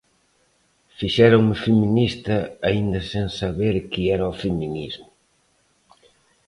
Fixéronme 0.99 1.55
feminista 1.65 2.35
aínda 2.69 2.99
sen 3.11 3.27
saber 3.39 3.75
que 3.91 4.01
era 4.15 4.31
o 4.33 4.37
feminismo. 4.43 5.09